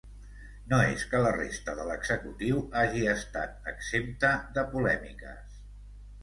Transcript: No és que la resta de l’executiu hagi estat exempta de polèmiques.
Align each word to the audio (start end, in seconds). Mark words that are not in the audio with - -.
No 0.69 0.77
és 0.93 1.01
que 1.11 1.19
la 1.25 1.33
resta 1.35 1.75
de 1.79 1.85
l’executiu 1.89 2.63
hagi 2.81 3.05
estat 3.13 3.69
exempta 3.73 4.33
de 4.57 4.65
polèmiques. 4.73 5.63